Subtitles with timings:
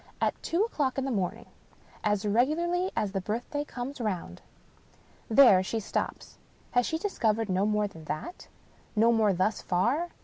[0.19, 1.45] At two o'clock in the moming.
[2.03, 4.41] As regularly as the birthday comes round."
[5.29, 6.39] There she stops.
[6.71, 8.47] Has she discovered no more than that?
[8.95, 10.09] No more thus far.